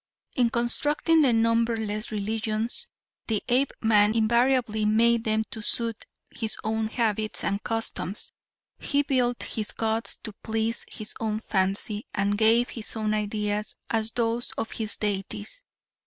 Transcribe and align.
In 0.35 0.49
constructing 0.49 1.21
the 1.21 1.31
numberless 1.31 2.11
religions, 2.11 2.87
the 3.27 3.43
Apeman 3.47 4.15
invariably 4.15 4.83
made 4.83 5.25
them 5.25 5.43
to 5.51 5.61
suit 5.61 6.05
his 6.31 6.57
own 6.63 6.87
habits 6.87 7.43
and 7.43 7.63
customs. 7.63 8.33
He 8.79 9.03
built 9.03 9.43
his 9.43 9.71
gods 9.71 10.17
to 10.23 10.33
please 10.33 10.87
his 10.91 11.13
own 11.19 11.39
fancy 11.41 12.07
and 12.15 12.35
gave 12.35 12.69
his 12.69 12.95
own 12.95 13.13
ideas 13.13 13.75
as 13.91 14.09
those 14.09 14.53
of 14.53 14.71
his 14.71 14.97
deities. 14.97 15.65